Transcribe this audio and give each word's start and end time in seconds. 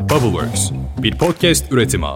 Bubbleworks, 0.00 0.70
bir 0.98 1.18
podcast 1.18 1.72
üretimi. 1.72 2.06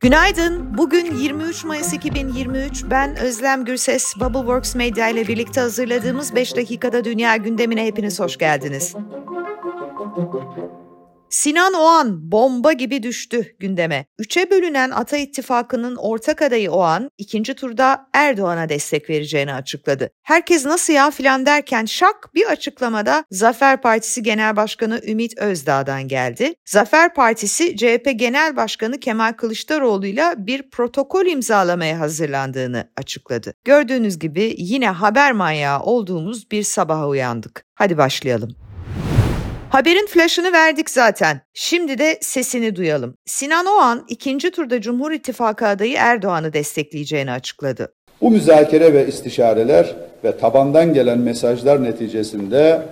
Günaydın. 0.00 0.78
Bugün 0.78 1.14
23 1.14 1.64
Mayıs 1.64 1.92
2023. 1.92 2.84
Ben 2.90 3.16
Özlem 3.16 3.64
Gürses. 3.64 4.14
Bubbleworks 4.16 4.74
Media 4.74 5.08
ile 5.08 5.28
birlikte 5.28 5.60
hazırladığımız 5.60 6.34
5 6.34 6.56
dakikada 6.56 7.04
dünya 7.04 7.36
gündemine 7.36 7.86
hepiniz 7.86 8.20
hoş 8.20 8.36
geldiniz. 8.36 8.94
Sinan 11.34 11.74
Oğan 11.74 12.32
bomba 12.32 12.72
gibi 12.72 13.02
düştü 13.02 13.56
gündeme. 13.60 14.06
Üçe 14.18 14.50
bölünen 14.50 14.90
Ata 14.90 15.16
İttifakı'nın 15.16 15.96
ortak 15.96 16.42
adayı 16.42 16.70
Oğan 16.70 17.10
ikinci 17.18 17.54
turda 17.54 18.06
Erdoğan'a 18.12 18.68
destek 18.68 19.10
vereceğini 19.10 19.54
açıkladı. 19.54 20.10
Herkes 20.22 20.64
nasıl 20.64 20.92
ya 20.92 21.10
filan 21.10 21.46
derken 21.46 21.84
şak 21.84 22.30
bir 22.34 22.46
açıklamada 22.46 23.24
Zafer 23.30 23.82
Partisi 23.82 24.22
Genel 24.22 24.56
Başkanı 24.56 25.00
Ümit 25.06 25.38
Özdağ'dan 25.38 26.08
geldi. 26.08 26.54
Zafer 26.64 27.14
Partisi 27.14 27.76
CHP 27.76 28.12
Genel 28.16 28.56
Başkanı 28.56 29.00
Kemal 29.00 29.32
Kılıçdaroğlu 29.32 30.06
ile 30.06 30.34
bir 30.36 30.70
protokol 30.70 31.26
imzalamaya 31.26 32.00
hazırlandığını 32.00 32.88
açıkladı. 32.96 33.54
Gördüğünüz 33.64 34.18
gibi 34.18 34.54
yine 34.58 34.88
haber 34.88 35.32
manyağı 35.32 35.80
olduğumuz 35.80 36.50
bir 36.50 36.62
sabaha 36.62 37.08
uyandık. 37.08 37.64
Hadi 37.74 37.98
başlayalım. 37.98 38.56
Haberin 39.74 40.06
flaşını 40.06 40.52
verdik 40.52 40.90
zaten. 40.90 41.40
Şimdi 41.54 41.98
de 41.98 42.18
sesini 42.20 42.76
duyalım. 42.76 43.16
Sinan 43.24 43.66
Oğan 43.66 44.04
ikinci 44.08 44.50
turda 44.50 44.80
Cumhur 44.80 45.12
İttifakı 45.12 45.66
adayı 45.66 45.96
Erdoğan'ı 45.98 46.52
destekleyeceğini 46.52 47.32
açıkladı. 47.32 47.92
Bu 48.20 48.30
müzakere 48.30 48.92
ve 48.92 49.06
istişareler 49.06 49.96
ve 50.24 50.38
tabandan 50.38 50.94
gelen 50.94 51.18
mesajlar 51.18 51.84
neticesinde 51.84 52.82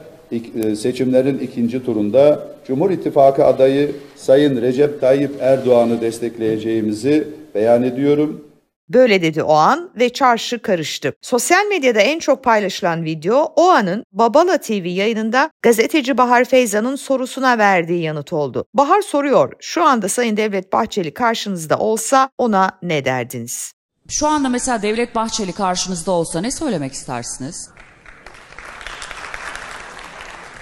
e, 0.65 0.77
seçimlerin 0.77 1.39
ikinci 1.39 1.85
turunda 1.85 2.43
Cumhur 2.67 2.91
İttifakı 2.91 3.45
adayı 3.45 3.97
Sayın 4.17 4.63
Recep 4.63 5.01
Tayyip 5.01 5.33
Erdoğan'ı 5.41 6.01
destekleyeceğimizi 6.01 7.29
beyan 7.55 7.83
ediyorum. 7.83 8.45
Böyle 8.93 9.23
dedi 9.23 9.43
o 9.43 9.55
an 9.55 9.91
ve 9.97 10.09
çarşı 10.09 10.63
karıştı. 10.63 11.13
Sosyal 11.23 11.67
medyada 11.67 12.01
en 12.01 12.19
çok 12.19 12.45
paylaşılan 12.45 13.05
video 13.05 13.53
o 13.57 13.69
anın 13.69 14.05
Babala 14.13 14.59
TV 14.59 14.87
yayınında 14.87 15.51
gazeteci 15.63 16.19
Bahar 16.19 16.45
Feyza'nın 16.45 16.97
sorusuna 16.97 17.59
verdiği 17.59 18.03
yanıt 18.03 18.33
oldu. 18.33 18.65
Bahar 18.75 19.03
soruyor, 19.03 19.53
şu 19.61 19.85
anda 19.85 20.09
Sayın 20.09 20.37
Devlet 20.37 20.73
Bahçeli 20.73 21.15
karşınızda 21.15 21.79
olsa 21.79 22.31
ona 22.39 22.71
ne 22.83 23.05
derdiniz? 23.05 23.73
Şu 24.09 24.27
anda 24.27 24.49
mesela 24.49 24.83
Devlet 24.83 25.15
Bahçeli 25.15 25.53
karşınızda 25.53 26.11
olsa 26.11 26.41
ne 26.41 26.51
söylemek 26.51 26.93
istersiniz? 26.93 27.71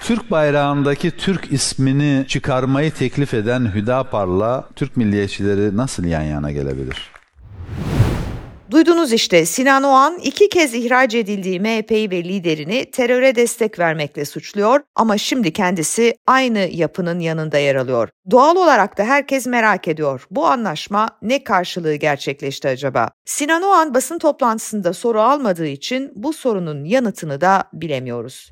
Türk 0.01 0.31
bayrağındaki 0.31 1.11
Türk 1.11 1.51
ismini 1.51 2.25
çıkarmayı 2.27 2.91
teklif 2.91 3.33
eden 3.33 3.73
Hüdapar'la 3.73 4.69
Türk 4.75 4.97
milliyetçileri 4.97 5.77
nasıl 5.77 6.05
yan 6.05 6.21
yana 6.21 6.51
gelebilir? 6.51 7.11
Duydunuz 8.71 9.13
işte 9.13 9.45
Sinan 9.45 9.83
Oğan 9.83 10.19
iki 10.23 10.49
kez 10.49 10.73
ihraç 10.73 11.15
edildiği 11.15 11.59
MHP'yi 11.59 12.11
ve 12.11 12.23
liderini 12.23 12.91
teröre 12.91 13.35
destek 13.35 13.79
vermekle 13.79 14.25
suçluyor 14.25 14.81
ama 14.95 15.17
şimdi 15.17 15.53
kendisi 15.53 16.15
aynı 16.27 16.59
yapının 16.71 17.19
yanında 17.19 17.57
yer 17.57 17.75
alıyor. 17.75 18.09
Doğal 18.31 18.55
olarak 18.55 18.97
da 18.97 19.03
herkes 19.03 19.47
merak 19.47 19.87
ediyor. 19.87 20.27
Bu 20.31 20.45
anlaşma 20.45 21.09
ne 21.21 21.43
karşılığı 21.43 21.95
gerçekleşti 21.95 22.67
acaba? 22.67 23.09
Sinan 23.25 23.63
Oğan 23.63 23.93
basın 23.93 24.19
toplantısında 24.19 24.93
soru 24.93 25.21
almadığı 25.21 25.67
için 25.67 26.11
bu 26.15 26.33
sorunun 26.33 26.85
yanıtını 26.85 27.41
da 27.41 27.63
bilemiyoruz. 27.73 28.51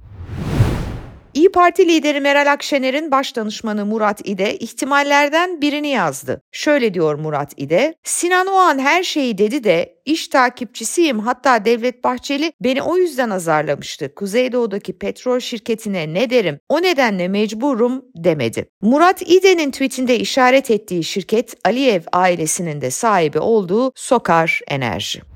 İyi 1.40 1.52
Parti 1.52 1.88
lideri 1.88 2.22
Meral 2.22 2.52
Akşener'in 2.52 3.12
baş 3.12 3.36
danışmanı 3.36 3.86
Murat 3.86 4.22
İde 4.24 4.58
ihtimallerden 4.58 5.62
birini 5.62 5.88
yazdı. 5.88 6.42
Şöyle 6.52 6.94
diyor 6.94 7.16
Murat 7.16 7.54
İde, 7.58 7.96
Sinan 8.04 8.48
Oğan 8.48 8.80
her 8.80 9.04
şeyi 9.04 9.38
dedi 9.38 9.64
de 9.64 9.96
iş 10.06 10.28
takipçisiyim 10.28 11.20
hatta 11.20 11.66
Devlet 11.66 12.04
Bahçeli 12.04 12.52
beni 12.62 12.82
o 12.82 12.98
yüzden 12.98 13.30
azarlamıştı. 13.30 14.16
Kuzeydoğu'daki 14.16 14.98
petrol 14.98 15.40
şirketine 15.40 16.14
ne 16.14 16.30
derim 16.30 16.60
o 16.70 16.82
nedenle 16.82 17.28
mecburum 17.28 18.06
demedi. 18.16 18.70
Murat 18.82 19.22
İde'nin 19.22 19.72
tweetinde 19.72 20.20
işaret 20.20 20.72
ettiği 20.72 21.04
şirket 21.04 21.56
Aliyev 21.66 22.02
ailesinin 22.14 22.82
de 22.82 22.92
sahibi 22.92 23.40
olduğu 23.40 23.92
Sokar 23.96 24.62
Enerji. 24.68 25.29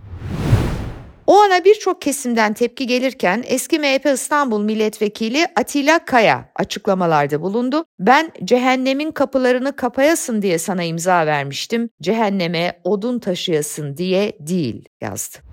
O 1.27 1.37
ana 1.37 1.65
birçok 1.65 2.01
kesimden 2.01 2.53
tepki 2.53 2.87
gelirken 2.87 3.43
eski 3.47 3.79
MHP 3.79 4.05
İstanbul 4.05 4.63
Milletvekili 4.63 5.47
Atilla 5.55 6.05
Kaya 6.05 6.51
açıklamalarda 6.55 7.41
bulundu. 7.41 7.85
Ben 7.99 8.31
cehennemin 8.43 9.11
kapılarını 9.11 9.75
kapayasın 9.75 10.41
diye 10.41 10.57
sana 10.57 10.83
imza 10.83 11.25
vermiştim. 11.25 11.89
Cehenneme 12.01 12.81
odun 12.83 13.19
taşıyasın 13.19 13.97
diye 13.97 14.37
değil 14.39 14.89
yazdı. 15.01 15.52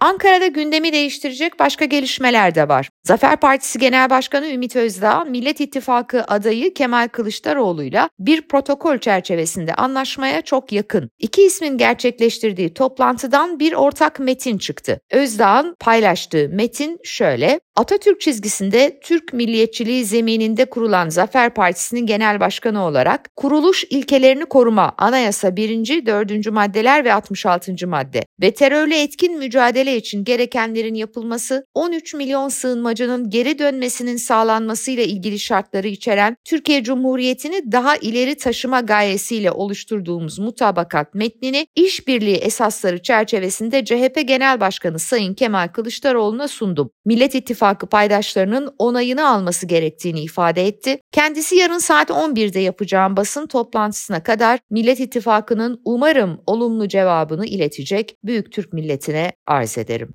Ankara'da 0.00 0.46
gündemi 0.46 0.92
değiştirecek 0.92 1.58
başka 1.58 1.84
gelişmeler 1.84 2.54
de 2.54 2.68
var. 2.68 2.88
Zafer 3.04 3.36
Partisi 3.36 3.78
Genel 3.78 4.10
Başkanı 4.10 4.46
Ümit 4.46 4.76
Özdağ, 4.76 5.24
Millet 5.24 5.60
İttifakı 5.60 6.24
adayı 6.24 6.74
Kemal 6.74 7.08
Kılıçdaroğlu'yla 7.08 8.08
bir 8.18 8.48
protokol 8.48 8.98
çerçevesinde 8.98 9.74
anlaşmaya 9.74 10.42
çok 10.42 10.72
yakın. 10.72 11.10
İki 11.18 11.42
ismin 11.42 11.78
gerçekleştirdiği 11.78 12.74
toplantıdan 12.74 13.60
bir 13.60 13.72
ortak 13.72 14.20
metin 14.20 14.58
çıktı. 14.58 15.00
Özdağ'ın 15.10 15.76
paylaştığı 15.80 16.48
metin 16.48 16.98
şöyle, 17.04 17.60
Atatürk 17.76 18.20
çizgisinde 18.20 19.00
Türk 19.02 19.32
milliyetçiliği 19.32 20.04
zemininde 20.04 20.64
kurulan 20.64 21.08
Zafer 21.08 21.54
Partisi'nin 21.54 22.06
genel 22.06 22.40
başkanı 22.40 22.84
olarak 22.84 23.36
kuruluş 23.36 23.84
ilkelerini 23.84 24.44
koruma 24.44 24.94
anayasa 24.98 25.56
1. 25.56 26.06
4. 26.06 26.50
maddeler 26.50 27.04
ve 27.04 27.12
66. 27.12 27.86
madde 27.86 28.22
ve 28.40 28.50
terörle 28.50 29.02
etkin 29.02 29.38
mücadele 29.38 29.95
için 29.96 30.24
gerekenlerin 30.24 30.94
yapılması 30.94 31.66
13 31.74 32.14
milyon 32.14 32.48
sığınmacının 32.48 33.30
geri 33.30 33.58
dönmesinin 33.58 34.16
sağlanmasıyla 34.16 35.02
ilgili 35.02 35.38
şartları 35.38 35.88
içeren 35.88 36.36
Türkiye 36.44 36.82
Cumhuriyeti'ni 36.82 37.72
daha 37.72 37.96
ileri 37.96 38.36
taşıma 38.36 38.80
gayesiyle 38.80 39.50
oluşturduğumuz 39.50 40.38
mutabakat 40.38 41.14
metnini 41.14 41.66
işbirliği 41.76 42.36
esasları 42.36 43.02
çerçevesinde 43.02 43.84
CHP 43.84 44.28
Genel 44.28 44.60
Başkanı 44.60 44.98
Sayın 44.98 45.34
Kemal 45.34 45.68
Kılıçdaroğlu'na 45.68 46.48
sundum. 46.48 46.90
Millet 47.04 47.34
İttifakı 47.34 47.86
paydaşlarının 47.86 48.74
onayını 48.78 49.28
alması 49.28 49.66
gerektiğini 49.66 50.20
ifade 50.20 50.66
etti. 50.66 50.98
Kendisi 51.12 51.56
yarın 51.56 51.78
saat 51.78 52.10
11'de 52.10 52.60
yapacağım 52.60 53.16
basın 53.16 53.46
toplantısına 53.46 54.22
kadar 54.22 54.60
Millet 54.70 55.00
İttifakı'nın 55.00 55.80
umarım 55.84 56.40
olumlu 56.46 56.88
cevabını 56.88 57.46
iletecek 57.46 58.16
büyük 58.24 58.52
Türk 58.52 58.72
milletine 58.72 59.32
arz 59.46 59.75
ederim. 59.78 60.14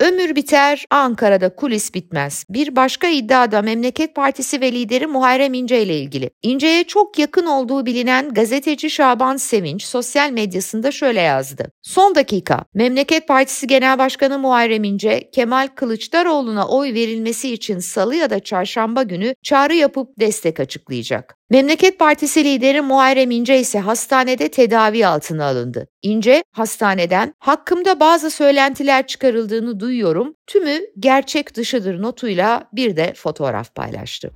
Ömür 0.00 0.36
biter, 0.36 0.84
Ankara'da 0.90 1.54
kulis 1.54 1.94
bitmez. 1.94 2.44
Bir 2.50 2.76
başka 2.76 3.08
iddia 3.08 3.50
da 3.52 3.62
Memleket 3.62 4.14
Partisi 4.14 4.60
ve 4.60 4.72
lideri 4.72 5.06
Muharrem 5.06 5.54
İnce 5.54 5.82
ile 5.82 5.98
ilgili. 5.98 6.30
İnce'ye 6.42 6.84
çok 6.84 7.18
yakın 7.18 7.46
olduğu 7.46 7.86
bilinen 7.86 8.34
gazeteci 8.34 8.90
Şaban 8.90 9.36
Sevinç 9.36 9.84
sosyal 9.84 10.30
medyasında 10.30 10.92
şöyle 10.92 11.20
yazdı. 11.20 11.70
Son 11.82 12.14
dakika, 12.14 12.64
Memleket 12.74 13.28
Partisi 13.28 13.66
Genel 13.66 13.98
Başkanı 13.98 14.38
Muharrem 14.38 14.84
İnce, 14.84 15.30
Kemal 15.30 15.68
Kılıçdaroğlu'na 15.74 16.68
oy 16.68 16.94
verilmesi 16.94 17.52
için 17.52 17.78
salı 17.78 18.14
ya 18.14 18.30
da 18.30 18.40
çarşamba 18.40 19.02
günü 19.02 19.34
çağrı 19.42 19.74
yapıp 19.74 20.20
destek 20.20 20.60
açıklayacak. 20.60 21.36
Memleket 21.50 21.98
Partisi 21.98 22.44
lideri 22.44 22.80
Muharrem 22.80 23.30
İnce 23.30 23.58
ise 23.60 23.78
hastanede 23.78 24.48
tedavi 24.48 25.06
altına 25.06 25.44
alındı. 25.44 25.88
İnce 26.02 26.44
hastaneden 26.52 27.34
hakkımda 27.38 28.00
bazı 28.00 28.30
söylentiler 28.30 29.06
çıkarıldığını 29.06 29.80
duyuyorum. 29.80 30.34
Tümü 30.46 30.80
gerçek 30.98 31.56
dışıdır 31.56 32.02
notuyla 32.02 32.68
bir 32.72 32.96
de 32.96 33.12
fotoğraf 33.16 33.74
paylaştı. 33.74 34.30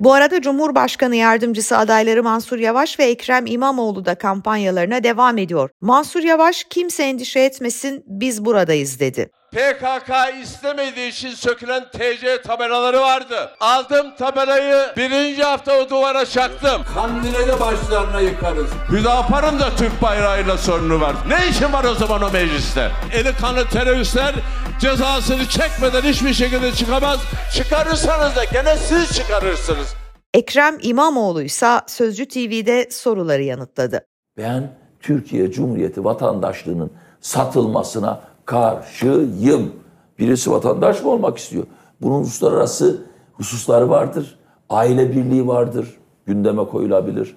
Bu 0.00 0.12
arada 0.14 0.40
Cumhurbaşkanı 0.40 1.16
yardımcısı 1.16 1.78
adayları 1.78 2.22
Mansur 2.22 2.58
Yavaş 2.58 2.98
ve 2.98 3.04
Ekrem 3.04 3.46
İmamoğlu 3.46 4.04
da 4.04 4.14
kampanyalarına 4.14 5.04
devam 5.04 5.38
ediyor. 5.38 5.70
Mansur 5.80 6.22
Yavaş 6.22 6.64
kimse 6.70 7.02
endişe 7.02 7.40
etmesin 7.40 8.04
biz 8.06 8.44
buradayız 8.44 9.00
dedi. 9.00 9.30
PKK 9.52 10.10
istemediği 10.42 11.08
için 11.08 11.30
sökülen 11.30 11.84
TC 11.90 12.42
tabelaları 12.42 13.00
vardı. 13.00 13.50
Aldım 13.60 14.06
tabelayı 14.18 14.86
birinci 14.96 15.42
hafta 15.42 15.78
o 15.78 15.90
duvara 15.90 16.26
çaktım. 16.26 16.82
Kandile 16.94 17.46
de 17.46 17.60
başlarına 17.60 18.20
yıkarız. 18.20 18.70
Hüdapar'ın 18.90 19.60
da 19.60 19.76
Türk 19.76 20.02
bayrağıyla 20.02 20.58
sorunu 20.58 21.00
var. 21.00 21.14
Ne 21.28 21.48
işin 21.50 21.72
var 21.72 21.84
o 21.84 21.94
zaman 21.94 22.22
o 22.22 22.30
mecliste? 22.30 22.90
Eli 23.14 23.36
kanı 23.40 23.68
teröristler 23.68 24.34
cezasını 24.80 25.46
çekmeden 25.48 26.02
hiçbir 26.02 26.32
şekilde 26.32 26.72
çıkamaz. 26.72 27.20
Çıkarırsanız 27.52 28.36
da 28.36 28.44
gene 28.44 28.76
siz 28.76 29.16
çıkarırsınız. 29.16 29.94
Ekrem 30.34 30.76
İmamoğlu 30.82 31.42
ise 31.42 31.80
Sözcü 31.86 32.28
TV'de 32.28 32.88
soruları 32.90 33.42
yanıtladı. 33.42 34.06
Ben 34.38 34.70
Türkiye 35.00 35.50
Cumhuriyeti 35.52 36.04
vatandaşlığının 36.04 36.90
satılmasına 37.20 38.20
karşıyım. 38.44 39.72
Birisi 40.18 40.50
vatandaş 40.50 41.02
mı 41.02 41.10
olmak 41.10 41.38
istiyor? 41.38 41.64
Bunun 42.02 42.14
uluslararası 42.14 43.02
hususları 43.32 43.90
vardır. 43.90 44.38
Aile 44.70 45.10
birliği 45.10 45.46
vardır. 45.48 45.96
Gündeme 46.26 46.64
koyulabilir. 46.64 47.36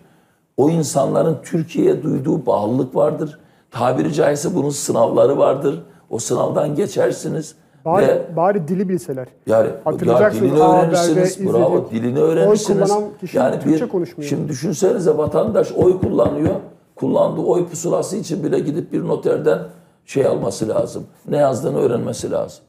O 0.58 0.70
insanların 0.70 1.38
Türkiye'ye 1.44 2.04
duyduğu 2.04 2.46
bağlılık 2.46 2.96
vardır. 2.96 3.40
Tabiri 3.72 4.14
caizse 4.14 4.56
bunun 4.56 4.70
sınavları 4.70 5.38
vardır. 5.38 5.84
O 6.10 6.20
sınavdan 6.20 6.76
geçersiniz. 6.76 7.56
Bari, 7.86 8.08
ve 8.08 8.36
bari 8.36 8.68
dili 8.68 8.90
bilseler. 8.90 9.28
yani 9.46 9.70
ya 9.86 10.32
dilini 10.34 10.60
öğrenirsiniz. 10.60 11.40
Bravo. 11.46 11.78
izlediğim 11.78 11.90
Dilini 11.92 12.20
öğrenirsiniz. 12.20 12.82
Oy 12.82 12.88
kullanan 12.88 13.10
kişi 13.22 13.38
yani 13.38 13.60
Türkçe 13.60 13.86
bir 13.86 13.90
konuşmuyor. 13.90 14.30
şimdi 14.30 14.48
düşünsenize 14.48 15.18
vatandaş 15.18 15.72
oy 15.72 16.00
kullanıyor. 16.00 16.56
Kullandığı 16.96 17.42
oy 17.42 17.68
pusulası 17.68 18.18
için 18.18 18.44
bile 18.44 18.60
gidip 18.60 18.94
bir 18.94 19.08
noterden 19.08 19.60
şey 20.06 20.26
alması 20.26 20.70
lazım. 20.70 21.08
Ne 21.28 21.38
yazdığını 21.38 21.80
öğrenmesi 21.80 22.32
lazım. 22.32 22.64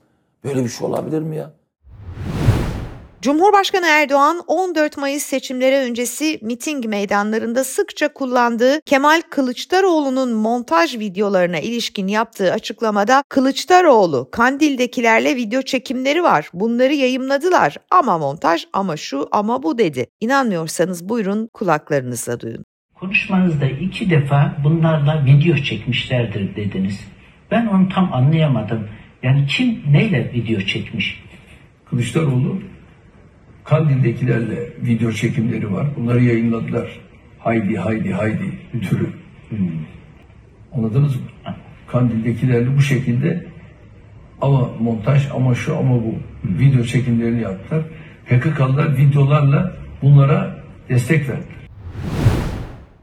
Böyle 0.44 0.64
bir 0.64 0.68
şey 0.68 0.88
olabilir 0.88 1.22
mi 1.22 1.36
ya? 1.36 1.50
Cumhurbaşkanı 3.22 3.86
Erdoğan 3.86 4.36
14 4.46 4.96
Mayıs 4.98 5.22
seçimleri 5.22 5.76
öncesi 5.76 6.38
miting 6.42 6.86
meydanlarında 6.86 7.64
sıkça 7.64 8.12
kullandığı 8.12 8.80
Kemal 8.86 9.22
Kılıçdaroğlu'nun 9.30 10.32
montaj 10.32 10.98
videolarına 10.98 11.58
ilişkin 11.58 12.06
yaptığı 12.08 12.52
açıklamada 12.52 13.22
Kılıçdaroğlu 13.28 14.28
Kandil'dekilerle 14.32 15.36
video 15.36 15.62
çekimleri 15.62 16.22
var. 16.22 16.50
Bunları 16.54 16.92
yayımladılar 16.92 17.76
ama 17.90 18.18
montaj 18.18 18.66
ama 18.72 18.96
şu 18.96 19.28
ama 19.32 19.62
bu 19.62 19.78
dedi. 19.78 20.06
İnanmıyorsanız 20.20 21.08
buyurun 21.08 21.48
kulaklarınızla 21.54 22.40
duyun. 22.40 22.64
Konuşmanızda 22.94 23.66
iki 23.66 24.10
defa 24.10 24.56
bunlarla 24.64 25.24
video 25.24 25.56
çekmişlerdir 25.56 26.56
dediniz. 26.56 27.00
Ben 27.50 27.66
onu 27.66 27.88
tam 27.88 28.12
anlayamadım. 28.12 28.88
Yani 29.22 29.46
kim 29.46 29.82
neyle 29.92 30.32
video 30.32 30.60
çekmiş? 30.60 31.22
Kılıçdaroğlu 31.90 32.60
Kandil'dekilerle 33.64 34.68
video 34.82 35.12
çekimleri 35.12 35.72
var. 35.72 35.86
Bunları 35.96 36.24
yayınladılar. 36.24 37.00
Haydi 37.38 37.76
haydi 37.76 38.12
haydi 38.12 38.44
türü. 38.82 39.06
Anladınız 40.74 41.16
mı? 41.16 41.22
Kandil'dekilerle 41.86 42.76
bu 42.76 42.82
şekilde 42.82 43.46
ama 44.40 44.70
montaj 44.80 45.28
ama 45.34 45.54
şu 45.54 45.76
ama 45.76 45.94
bu 45.94 46.14
video 46.44 46.84
çekimlerini 46.84 47.40
yaptılar. 47.40 47.82
PKK'lılar 48.26 48.96
videolarla 48.96 49.72
bunlara 50.02 50.56
destek 50.88 51.28
verdiler. 51.28 51.60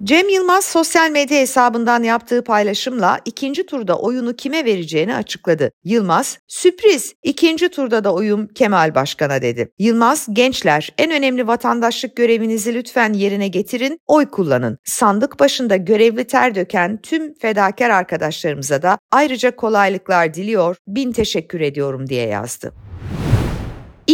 Cem 0.04 0.30
Yılmaz 0.30 0.66
sosyal 0.66 1.12
medya 1.12 1.40
hesabından 1.40 2.04
yaptığı 2.04 2.44
paylaşımla 2.44 3.20
ikinci 3.26 3.66
turda 3.66 4.00
oyunu 4.00 4.36
kime 4.36 4.66
vereceğini 4.66 5.16
açıkladı. 5.16 5.72
Yılmaz, 5.84 6.38
sürpriz 6.48 7.14
ikinci 7.24 7.70
turda 7.70 8.04
da 8.04 8.14
oyum 8.14 8.48
Kemal 8.48 8.96
Başkan'a 8.96 9.42
dedi. 9.42 9.72
Yılmaz, 9.80 10.28
gençler 10.32 10.94
en 10.98 11.12
önemli 11.12 11.48
vatandaşlık 11.48 12.16
görevinizi 12.16 12.74
lütfen 12.74 13.14
yerine 13.14 13.48
getirin, 13.48 14.00
oy 14.08 14.26
kullanın. 14.26 14.78
Sandık 14.84 15.40
başında 15.40 15.76
görevli 15.76 16.24
ter 16.24 16.56
döken 16.56 17.00
tüm 17.04 17.34
fedakar 17.34 17.90
arkadaşlarımıza 17.90 18.82
da 18.82 18.98
ayrıca 19.12 19.56
kolaylıklar 19.56 20.34
diliyor, 20.34 20.76
bin 20.88 21.12
teşekkür 21.12 21.62
ediyorum 21.62 22.10
diye 22.10 22.28
yazdı. 22.28 22.74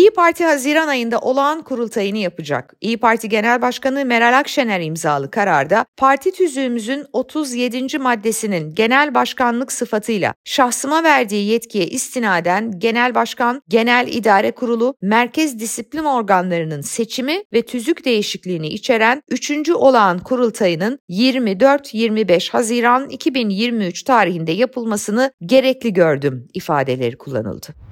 İyi 0.03 0.11
Parti 0.11 0.45
Haziran 0.45 0.87
ayında 0.87 1.19
olağan 1.19 1.61
kurultayını 1.61 2.17
yapacak. 2.17 2.73
İyi 2.81 2.97
Parti 2.97 3.29
Genel 3.29 3.61
Başkanı 3.61 4.05
Meral 4.05 4.39
Akşener 4.39 4.81
imzalı 4.81 5.31
kararda 5.31 5.85
parti 5.97 6.31
tüzüğümüzün 6.31 7.05
37. 7.13 7.97
maddesinin 7.97 8.73
genel 8.73 9.13
başkanlık 9.13 9.71
sıfatıyla 9.71 10.33
şahsıma 10.45 11.03
verdiği 11.03 11.49
yetkiye 11.49 11.87
istinaden 11.87 12.79
Genel 12.79 13.15
Başkan, 13.15 13.61
Genel 13.69 14.07
İdare 14.07 14.51
Kurulu, 14.51 14.95
Merkez 15.01 15.59
Disiplin 15.59 16.03
Organlarının 16.03 16.81
seçimi 16.81 17.43
ve 17.53 17.61
tüzük 17.61 18.05
değişikliğini 18.05 18.67
içeren 18.67 19.21
3. 19.29 19.69
olağan 19.69 20.19
kurultayının 20.19 20.99
24-25 21.09 22.51
Haziran 22.51 23.09
2023 23.09 24.03
tarihinde 24.03 24.51
yapılmasını 24.51 25.31
gerekli 25.45 25.93
gördüm 25.93 26.47
ifadeleri 26.53 27.17
kullanıldı. 27.17 27.82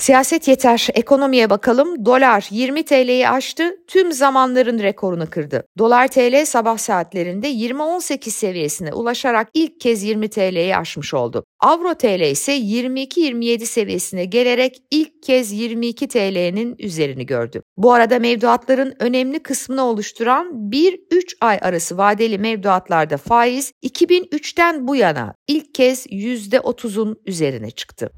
Siyaset 0.00 0.48
yeter, 0.48 0.88
ekonomiye 0.94 1.50
bakalım. 1.50 2.04
Dolar 2.04 2.48
20 2.50 2.84
TL'yi 2.84 3.28
aştı, 3.28 3.76
tüm 3.86 4.12
zamanların 4.12 4.78
rekorunu 4.78 5.30
kırdı. 5.30 5.64
Dolar 5.78 6.08
TL 6.08 6.44
sabah 6.44 6.78
saatlerinde 6.78 7.52
20.18 7.52 8.30
seviyesine 8.30 8.92
ulaşarak 8.92 9.48
ilk 9.54 9.80
kez 9.80 10.02
20 10.02 10.30
TL'yi 10.30 10.76
aşmış 10.76 11.14
oldu. 11.14 11.44
Avro 11.60 11.94
TL 11.94 12.20
ise 12.20 12.58
22-27 12.58 13.66
seviyesine 13.66 14.24
gelerek 14.24 14.82
ilk 14.90 15.22
kez 15.22 15.52
22 15.52 16.08
TL'nin 16.08 16.74
üzerini 16.78 17.26
gördü. 17.26 17.62
Bu 17.76 17.92
arada 17.92 18.18
mevduatların 18.18 18.94
önemli 18.98 19.38
kısmını 19.38 19.84
oluşturan 19.84 20.46
1-3 20.70 20.98
ay 21.40 21.58
arası 21.62 21.98
vadeli 21.98 22.38
mevduatlarda 22.38 23.16
faiz 23.16 23.72
2003'ten 23.82 24.88
bu 24.88 24.96
yana 24.96 25.34
ilk 25.48 25.74
kez 25.74 26.06
%30'un 26.06 27.16
üzerine 27.26 27.70
çıktı. 27.70 28.10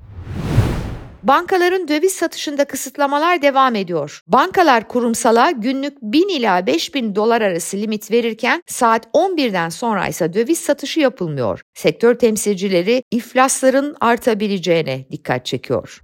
Bankaların 1.23 1.89
döviz 1.89 2.13
satışında 2.13 2.65
kısıtlamalar 2.65 3.43
devam 3.43 3.75
ediyor. 3.75 4.23
Bankalar 4.27 4.89
kurumsala 4.89 5.51
günlük 5.51 6.03
1000 6.03 6.29
ila 6.29 6.67
5000 6.67 7.15
dolar 7.15 7.43
arası 7.43 7.77
limit 7.77 8.11
verirken 8.11 8.63
saat 8.67 9.07
11'den 9.07 9.69
sonra 9.69 10.09
ise 10.09 10.33
döviz 10.33 10.59
satışı 10.59 11.01
yapılmıyor. 11.01 11.61
Sektör 11.75 12.15
temsilcileri 12.15 13.03
iflasların 13.11 13.97
artabileceğine 14.01 15.07
dikkat 15.11 15.47
çekiyor. 15.47 16.03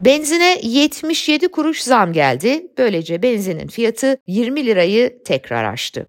Benzine 0.00 0.58
77 0.62 1.48
kuruş 1.48 1.82
zam 1.82 2.12
geldi. 2.12 2.66
Böylece 2.78 3.22
benzinin 3.22 3.68
fiyatı 3.68 4.16
20 4.26 4.66
lirayı 4.66 5.22
tekrar 5.24 5.72
aştı. 5.72 6.06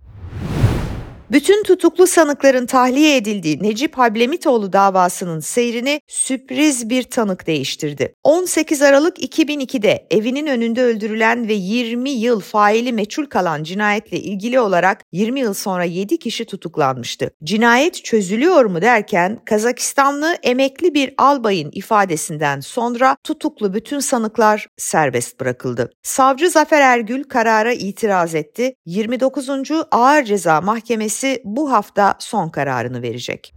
Bütün 1.33 1.63
tutuklu 1.63 2.07
sanıkların 2.07 2.65
tahliye 2.65 3.18
edildiği 3.18 3.63
Necip 3.63 3.97
Hablemitoğlu 3.97 4.74
davasının 4.74 5.39
seyrini 5.39 6.01
sürpriz 6.07 6.89
bir 6.89 7.03
tanık 7.03 7.47
değiştirdi. 7.47 8.15
18 8.24 8.81
Aralık 8.81 9.19
2002'de 9.19 10.07
evinin 10.12 10.47
önünde 10.47 10.81
öldürülen 10.83 11.47
ve 11.47 11.53
20 11.53 12.09
yıl 12.09 12.39
faili 12.39 12.94
meçhul 12.94 13.25
kalan 13.25 13.63
cinayetle 13.63 14.19
ilgili 14.19 14.59
olarak 14.59 15.01
20 15.12 15.39
yıl 15.39 15.53
sonra 15.53 15.83
7 15.83 16.19
kişi 16.19 16.45
tutuklanmıştı. 16.45 17.31
Cinayet 17.44 18.03
çözülüyor 18.03 18.65
mu 18.65 18.81
derken 18.81 19.39
Kazakistanlı 19.45 20.38
emekli 20.44 20.94
bir 20.94 21.13
albayın 21.18 21.69
ifadesinden 21.74 22.59
sonra 22.59 23.17
tutuklu 23.24 23.74
bütün 23.74 24.00
sanıklar 24.00 24.67
serbest 24.77 25.39
bırakıldı. 25.39 25.91
Savcı 26.03 26.50
Zafer 26.50 26.81
Ergül 26.81 27.24
karara 27.24 27.74
itiraz 27.74 28.36
etti. 28.36 28.75
29. 28.86 29.50
Ağır 29.91 30.24
Ceza 30.24 30.62
Mahkemesi 30.62 31.23
bu 31.44 31.72
hafta 31.72 32.15
son 32.20 32.50
kararını 32.50 33.01
verecek. 33.01 33.53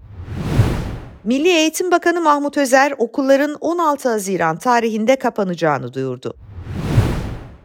Milli 1.25 1.49
Eğitim 1.49 1.91
Bakanı 1.91 2.21
Mahmut 2.21 2.57
Özer 2.57 2.95
okulların 2.99 3.55
16 3.61 4.09
Haziran 4.09 4.59
tarihinde 4.59 5.17
kapanacağını 5.17 5.95
duyurdu. 5.95 6.37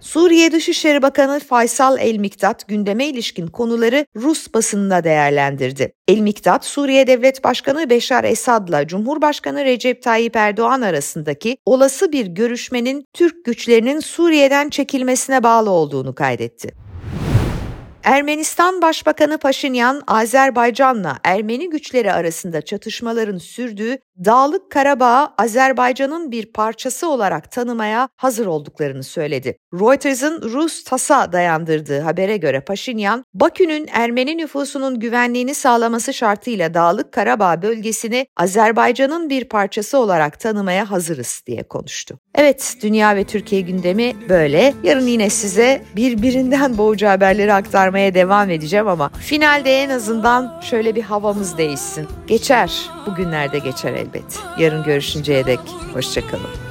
Suriye 0.01 0.51
Dışişleri 0.51 1.01
Bakanı 1.01 1.39
Faysal 1.39 1.98
El 2.00 2.17
Miktat 2.17 2.67
gündeme 2.67 3.08
ilişkin 3.08 3.48
konuları 3.48 4.05
Rus 4.15 4.53
basınında 4.53 5.03
değerlendirdi. 5.03 5.93
El 6.08 6.20
Miktat, 6.20 6.65
Suriye 6.65 7.08
Devlet 7.08 7.43
Başkanı 7.43 7.89
Beşar 7.89 8.24
Esad'la 8.24 8.88
Cumhurbaşkanı 8.88 9.65
Recep 9.65 10.03
Tayyip 10.03 10.36
Erdoğan 10.36 10.81
arasındaki 10.81 11.58
olası 11.65 12.12
bir 12.12 12.25
görüşmenin 12.25 13.05
Türk 13.13 13.46
güçlerinin 13.46 14.00
Suriye'den 14.00 14.70
çekilmesine 14.70 15.43
bağlı 15.43 15.70
olduğunu 15.70 16.15
kaydetti. 16.15 16.90
Ermenistan 18.03 18.81
Başbakanı 18.81 19.38
Paşinyan, 19.38 20.01
Azerbaycan'la 20.08 21.20
Ermeni 21.24 21.70
güçleri 21.70 22.13
arasında 22.13 22.62
çatışmaların 22.62 23.38
sürdüğü 23.38 23.98
Dağlık 24.25 24.71
Karabağ'ı 24.71 25.29
Azerbaycan'ın 25.37 26.31
bir 26.31 26.45
parçası 26.45 27.09
olarak 27.09 27.51
tanımaya 27.51 28.09
hazır 28.15 28.45
olduklarını 28.45 29.03
söyledi. 29.03 29.57
Reuters'ın 29.73 30.41
Rus 30.41 30.83
TAS'a 30.83 31.31
dayandırdığı 31.31 31.99
habere 31.99 32.37
göre 32.37 32.61
Paşinyan, 32.61 33.25
Bakü'nün 33.33 33.87
Ermeni 33.91 34.37
nüfusunun 34.37 34.99
güvenliğini 34.99 35.55
sağlaması 35.55 36.13
şartıyla 36.13 36.73
Dağlık 36.73 37.11
Karabağ 37.11 37.61
bölgesini 37.61 38.27
Azerbaycan'ın 38.37 39.29
bir 39.29 39.45
parçası 39.45 39.97
olarak 39.97 40.39
tanımaya 40.39 40.91
hazırız 40.91 41.43
diye 41.47 41.63
konuştu. 41.63 42.19
Evet, 42.35 42.75
dünya 42.83 43.15
ve 43.15 43.23
Türkiye 43.23 43.61
gündemi 43.61 44.15
böyle. 44.29 44.73
Yarın 44.83 45.07
yine 45.07 45.29
size 45.29 45.81
birbirinden 45.95 46.77
boğucu 46.77 47.07
haberleri 47.07 47.53
aktarmaya 47.53 48.13
devam 48.13 48.49
edeceğim 48.49 48.87
ama 48.87 49.09
finalde 49.09 49.81
en 49.81 49.89
azından 49.89 50.61
şöyle 50.61 50.95
bir 50.95 51.03
havamız 51.03 51.57
değişsin. 51.57 52.07
Geçer, 52.27 52.89
bugünlerde 53.07 53.59
geçer 53.59 53.93
elbette. 53.93 54.11
Yarın 54.58 54.84
görüşünceye 54.84 55.46
dek 55.46 55.60
hoşçakalın. 55.94 56.70